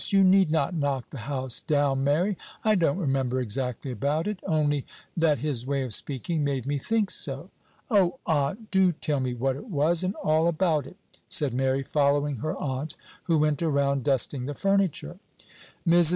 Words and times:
you 0.11 0.23
need 0.23 0.49
not 0.49 0.73
knock 0.73 1.07
the 1.11 1.19
house 1.29 1.61
down, 1.61 2.03
Mary. 2.03 2.35
I 2.65 2.73
don't 2.73 2.97
remember 2.97 3.39
exactly 3.39 3.91
about 3.91 4.25
it, 4.25 4.39
only 4.47 4.83
that 5.15 5.37
his 5.37 5.63
way 5.63 5.83
of 5.83 5.93
speaking 5.93 6.43
made 6.43 6.65
me 6.65 6.79
think 6.79 7.11
so." 7.11 7.51
"O 7.91 8.17
aunt! 8.25 8.71
do 8.71 8.93
tell 8.93 9.19
me 9.19 9.35
what 9.35 9.55
it 9.55 9.67
was, 9.67 10.03
and 10.03 10.15
all 10.15 10.47
about 10.47 10.87
it," 10.87 10.97
said 11.29 11.53
Mary, 11.53 11.83
following 11.83 12.37
her 12.37 12.57
aunt, 12.57 12.95
who 13.25 13.37
went 13.37 13.61
around 13.61 14.03
dusting 14.03 14.47
the 14.47 14.55
furniture. 14.55 15.19
Mrs. 15.87 16.09